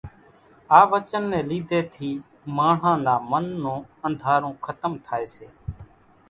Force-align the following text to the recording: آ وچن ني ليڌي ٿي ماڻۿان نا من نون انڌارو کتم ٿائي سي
آ 0.77 0.79
وچن 0.91 1.23
ني 1.31 1.39
ليڌي 1.49 1.81
ٿي 1.93 2.09
ماڻۿان 2.55 2.97
نا 3.05 3.15
من 3.29 3.45
نون 3.61 3.79
انڌارو 4.05 4.51
کتم 4.65 4.93
ٿائي 5.05 5.25
سي 5.35 5.47